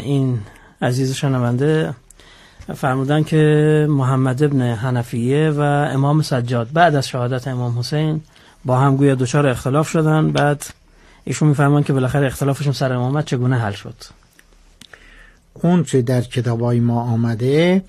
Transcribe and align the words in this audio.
این 0.00 0.38
عزیز 0.82 1.12
شنونده 1.12 1.94
فرمودن 2.74 3.22
که 3.22 3.86
محمد 3.90 4.42
ابن 4.42 4.62
حنفیه 4.62 5.50
و 5.50 5.60
امام 5.60 6.22
سجاد 6.22 6.72
بعد 6.72 6.94
از 6.94 7.08
شهادت 7.08 7.48
امام 7.48 7.78
حسین 7.78 8.20
با 8.64 8.78
هم 8.78 8.96
گویا 8.96 9.14
دچار 9.14 9.46
اختلاف 9.46 9.88
شدن. 9.88 10.32
بعد 10.32 10.66
ایشون 11.24 11.48
میفرمان 11.48 11.82
که 11.82 11.92
بالاخره 11.92 12.26
اختلافشون 12.26 12.72
سر 12.72 12.92
امامت 12.92 13.24
چگونه 13.24 13.58
حل 13.58 13.72
شد؟ 13.72 13.94
اون 15.52 15.84
چه 15.84 16.02
در 16.02 16.20
کتابای 16.20 16.80
ما 16.80 17.00
آمده 17.00 17.84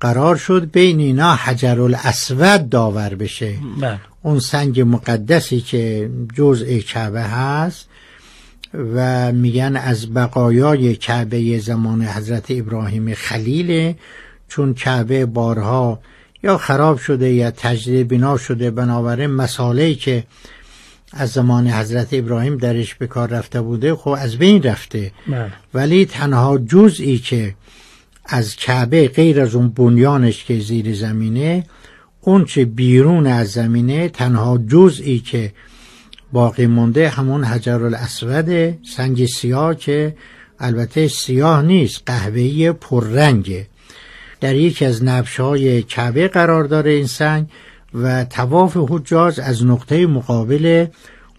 قرار 0.00 0.36
شد 0.36 0.70
بین 0.72 1.00
اینا 1.00 1.34
حجر 1.34 1.80
الاسود 1.80 2.68
داور 2.70 3.14
بشه. 3.14 3.54
بله. 3.80 4.00
اون 4.22 4.40
سنگ 4.40 4.80
مقدسی 4.80 5.60
که 5.60 6.10
جزء 6.34 6.78
کعبه 6.78 7.22
هست 7.22 7.88
و 8.74 9.32
میگن 9.32 9.76
از 9.76 10.14
بقایای 10.14 10.96
کعبه 10.96 11.58
زمان 11.58 12.02
حضرت 12.02 12.50
ابراهیم 12.50 13.14
خلیله 13.14 13.96
چون 14.48 14.74
کعبه 14.74 15.26
بارها 15.26 16.00
یا 16.42 16.58
خراب 16.58 16.98
شده 16.98 17.32
یا 17.32 17.50
تجدید 17.50 18.08
بنا 18.08 18.36
شده 18.36 18.70
بنابراین 18.70 19.30
مسائلی 19.30 19.94
که 19.94 20.24
از 21.12 21.30
زمان 21.30 21.68
حضرت 21.68 22.08
ابراهیم 22.12 22.56
درش 22.56 22.94
به 22.94 23.06
کار 23.06 23.28
رفته 23.28 23.60
بوده 23.60 23.94
خب 23.94 24.08
از 24.08 24.36
بین 24.36 24.62
رفته. 24.62 25.12
بله. 25.26 25.52
ولی 25.74 26.06
تنها 26.06 26.58
جزئی 26.58 27.18
که 27.18 27.54
از 28.24 28.56
کعبه 28.56 29.08
غیر 29.08 29.40
از 29.40 29.54
اون 29.54 29.68
بنیانش 29.68 30.44
که 30.44 30.60
زیر 30.60 30.94
زمینه 30.94 31.64
اون 32.20 32.44
چه 32.44 32.64
بیرون 32.64 33.26
از 33.26 33.48
زمینه 33.48 34.08
تنها 34.08 34.58
جزئی 34.58 35.18
که 35.18 35.52
باقی 36.32 36.66
مونده 36.66 37.08
همون 37.08 37.44
حجر 37.44 37.84
الاسود 37.84 38.78
سنگ 38.96 39.26
سیاه 39.26 39.74
که 39.74 40.16
البته 40.60 41.08
سیاه 41.08 41.62
نیست 41.62 42.02
قهوه‌ای 42.06 42.72
پررنگه. 42.72 43.66
در 44.40 44.54
یکی 44.54 44.84
از 44.84 45.04
نبش 45.04 45.40
های 45.40 45.82
کعبه 45.82 46.28
قرار 46.28 46.64
داره 46.64 46.90
این 46.90 47.06
سنگ 47.06 47.46
و 47.94 48.24
تواف 48.24 48.76
حجاج 48.76 49.40
از 49.40 49.64
نقطه 49.64 50.06
مقابل 50.06 50.86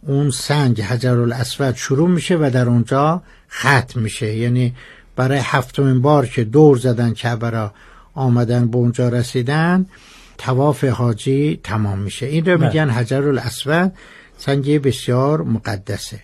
اون 0.08 0.32
سنگ 0.32 0.82
حجر 0.82 1.20
الاسود 1.20 1.76
شروع 1.76 2.10
میشه 2.10 2.36
و 2.36 2.50
در 2.54 2.70
اونجا 2.70 3.22
ختم 3.52 4.00
میشه. 4.00 4.36
یعنی 4.36 4.74
برای 5.16 5.40
هفتمین 5.44 6.02
بار 6.02 6.26
که 6.26 6.44
دور 6.44 6.78
زدن 6.78 7.14
کعبه 7.14 7.50
را 7.50 7.74
آمدن 8.14 8.68
به 8.68 8.78
اونجا 8.78 9.10
رسیدن 9.10 9.86
تواف 10.38 10.84
حاجی 10.84 11.60
تمام 11.64 12.00
میشه. 12.00 12.26
این 12.26 12.46
رو 12.46 12.58
بله. 12.58 12.68
میگن 12.68 12.90
حجر 12.90 13.28
الاسود 13.28 13.92
سنگ 14.40 14.82
بسیار 14.82 15.42
مقدسه. 15.42 16.20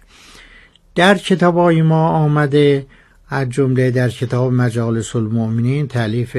در 0.96 1.18
کتاب 1.18 1.60
ما 1.60 2.10
آمده 2.10 2.86
از 3.30 3.50
جمله 3.50 3.92
در 3.92 4.10
کتاب 4.10 4.54
مجالس 4.54 5.16
المؤمنین 5.16 5.88
تعلیف 5.88 6.38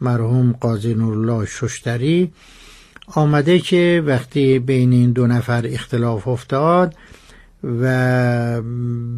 مرحوم 0.00 0.52
قاضی 0.60 0.94
نورالله 0.94 1.46
ششتری 1.46 2.32
آمده 3.06 3.58
که 3.58 4.02
وقتی 4.06 4.58
بین 4.58 4.92
این 4.92 5.12
دو 5.12 5.26
نفر 5.26 5.66
اختلاف 5.66 6.28
افتاد 6.28 6.94
و 7.64 8.62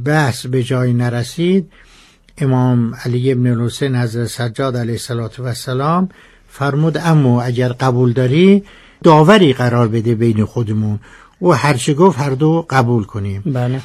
بحث 0.04 0.46
به 0.46 0.62
جای 0.62 0.92
نرسید 0.92 1.72
امام 2.38 2.94
علی 3.04 3.32
ابن 3.32 3.46
الحسین 3.46 3.96
حضرت 3.96 4.26
سجاد 4.26 4.76
علیه 4.76 4.98
السلام 5.40 6.08
فرمود 6.48 6.98
اما 6.98 7.42
اگر 7.42 7.68
قبول 7.68 8.12
داری 8.12 8.62
داوری 9.02 9.52
قرار 9.52 9.88
بده 9.88 10.14
بین 10.14 10.44
خودمون. 10.44 11.00
و 11.42 11.50
هرچه 11.50 11.94
گفت 11.94 12.18
هر 12.18 12.30
دو 12.30 12.66
قبول 12.70 13.04
کنیم. 13.04 13.42
بله. 13.46 13.80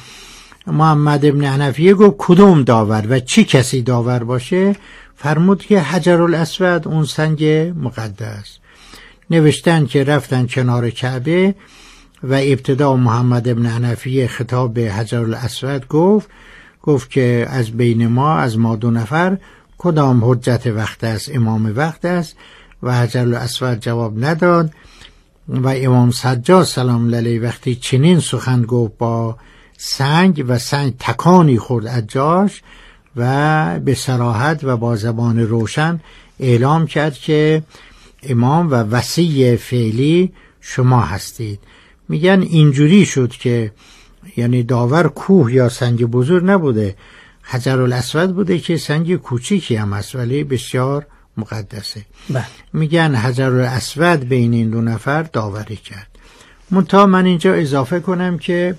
محمد 0.66 1.26
ابن 1.26 1.44
حنفیه 1.44 1.94
گفت 1.94 2.14
کدوم 2.18 2.62
داور 2.62 3.06
و 3.08 3.20
چی 3.20 3.44
کسی 3.44 3.82
داور 3.82 4.24
باشه؟ 4.24 4.76
فرمود 5.16 5.62
که 5.62 5.80
حجر 5.80 6.22
الاسود 6.22 6.88
اون 6.88 7.04
سنگ 7.04 7.44
مقدس. 7.76 8.58
نوشتن 9.30 9.86
که 9.86 10.04
رفتن 10.04 10.46
کنار 10.46 10.90
کعبه 10.90 11.54
و 12.22 12.34
ابتدا 12.34 12.96
محمد 12.96 13.48
ابن 13.48 13.66
حنفیه 13.66 14.26
خطاب 14.26 14.74
به 14.74 14.92
حجر 14.92 15.20
الاسود 15.20 15.88
گفت 15.88 16.28
گفت 16.82 17.10
که 17.10 17.46
از 17.50 17.70
بین 17.70 18.06
ما 18.06 18.38
از 18.38 18.58
ما 18.58 18.76
دو 18.76 18.90
نفر 18.90 19.38
کدام 19.78 20.24
حجت 20.24 20.66
وقت 20.66 21.04
است 21.04 21.30
امام 21.34 21.72
وقت 21.76 22.04
است؟ 22.04 22.36
و 22.82 22.94
حجر 22.94 23.20
الاسود 23.20 23.80
جواب 23.80 24.24
نداد. 24.24 24.70
و 25.48 25.68
امام 25.68 26.10
سجاد 26.10 26.64
سلام 26.64 27.14
علیه 27.14 27.40
وقتی 27.40 27.74
چنین 27.74 28.20
سخن 28.20 28.62
گفت 28.62 28.98
با 28.98 29.36
سنگ 29.76 30.44
و 30.48 30.58
سنگ 30.58 30.94
تکانی 30.98 31.58
خورد 31.58 31.86
از 31.86 32.06
جاش 32.06 32.62
و 33.16 33.80
به 33.80 33.94
سراحت 33.94 34.64
و 34.64 34.76
با 34.76 34.96
زبان 34.96 35.38
روشن 35.38 36.00
اعلام 36.40 36.86
کرد 36.86 37.14
که 37.14 37.62
امام 38.22 38.70
و 38.70 38.74
وسیع 38.74 39.56
فعلی 39.56 40.32
شما 40.60 41.00
هستید. 41.00 41.60
میگن 42.08 42.42
اینجوری 42.42 43.06
شد 43.06 43.30
که 43.30 43.72
یعنی 44.36 44.62
داور 44.62 45.08
کوه 45.08 45.52
یا 45.52 45.68
سنگ 45.68 46.04
بزرگ 46.04 46.44
نبوده. 46.44 46.96
حجر 47.42 47.80
الاسود 47.80 48.34
بوده 48.34 48.58
که 48.58 48.76
سنگ 48.76 49.16
کوچیکی 49.16 49.76
هم 49.76 49.92
است 49.92 50.14
ولی 50.14 50.44
بسیار 50.44 51.06
مقدسه. 51.36 52.04
بله. 52.30 52.44
میگن 52.72 53.14
حجر 53.14 53.50
الاسود 53.50 54.28
بین 54.28 54.52
این 54.52 54.70
دو 54.70 54.80
نفر 54.80 55.22
داوری 55.22 55.76
کرد. 55.76 56.08
منتها 56.70 57.06
من 57.06 57.26
اینجا 57.26 57.54
اضافه 57.54 58.00
کنم 58.00 58.38
که 58.38 58.74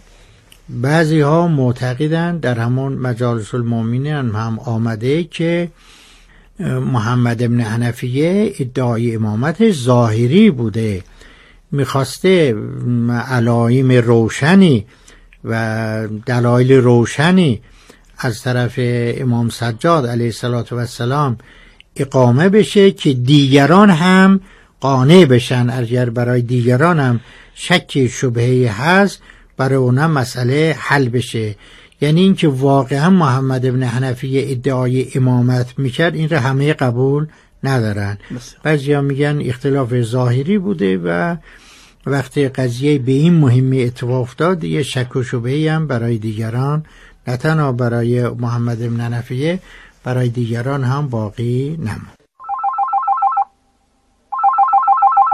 بعضی 0.70 1.20
ها 1.20 1.48
معتقدند 1.48 2.42
در 2.42 2.60
همون 2.60 2.94
مجالس 2.94 3.54
المؤمنین 3.54 4.08
هم 4.36 4.60
آمده 4.60 5.24
که 5.24 5.72
محمد 6.60 7.44
ابن 7.44 7.62
حنفیه 7.62 8.54
ادعای 8.60 9.16
امامت 9.16 9.72
ظاهری 9.72 10.52
بوده. 10.52 11.04
می‌خواسته 11.72 12.56
علایم 13.10 13.92
روشنی 13.92 14.86
و 15.44 16.08
دلایل 16.26 16.72
روشنی 16.72 17.62
از 18.18 18.42
طرف 18.42 18.74
امام 18.78 19.50
سجاد 19.50 20.08
علیه 20.08 20.32
السلام 20.72 21.38
اقامه 21.96 22.50
بشه 22.50 22.92
که 22.92 23.14
دیگران 23.14 23.90
هم 23.90 24.40
قانع 24.80 25.26
بشن. 25.26 25.70
اگر 25.70 26.10
برای 26.10 26.42
دیگران 26.42 27.00
هم 27.00 27.20
شک 27.56 28.08
شبهی 28.08 28.66
هست 28.66 29.22
برای 29.58 29.76
اونا 29.76 30.08
مسئله 30.08 30.76
حل 30.80 31.10
بشه. 31.10 31.56
یعنی 32.02 32.22
اینکه 32.22 32.48
واقعا 32.48 33.10
محمد 33.10 33.66
ابن 33.66 33.84
حنفیه 33.84 34.52
ادعای 34.52 35.08
امامت 35.16 35.80
می‌کرد 35.80 36.16
این 36.16 36.30
را 36.30 36.40
همه 36.40 36.74
قبول 36.74 37.28
ندارن. 37.64 38.18
بعضی 38.64 38.96
میگن 38.96 39.42
اختلاف 39.42 40.02
ظاهری 40.02 40.58
بوده 40.58 40.98
و 40.98 41.36
وقتی 42.06 42.48
قضیه 42.48 42.98
به 42.98 43.12
این 43.12 43.34
مهمی 43.34 43.84
اتفاق 43.84 44.22
افتاد 44.22 44.64
یه 44.64 44.84
شک 44.84 45.16
و 45.16 45.24
شبهی 45.24 45.68
هم 45.68 45.88
برای 45.88 46.18
دیگران 46.18 46.86
نه 47.28 47.38
تنها 47.38 47.72
برای 47.72 48.30
محمد 48.30 48.82
ابن 48.82 49.00
حنفیه 49.00 49.60
برای 50.04 50.30
دیگران 50.30 50.84
هم 50.84 51.08
باقی 51.08 51.78
نموند 51.80 52.23